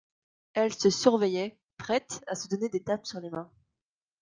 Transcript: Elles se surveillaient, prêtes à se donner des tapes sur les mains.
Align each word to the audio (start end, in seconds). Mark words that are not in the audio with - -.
Elles 0.55 0.73
se 0.73 0.89
surveillaient, 0.89 1.59
prêtes 1.77 2.23
à 2.25 2.33
se 2.33 2.47
donner 2.47 2.69
des 2.69 2.81
tapes 2.81 3.05
sur 3.05 3.19
les 3.19 3.29
mains. 3.29 3.51